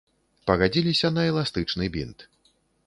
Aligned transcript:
Пагадзіліся 0.51 1.07
на 1.19 1.27
эластычны 1.31 1.85
бінт. 1.99 2.19